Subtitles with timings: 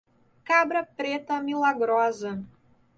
[0.45, 2.43] Cabra preta milagrosa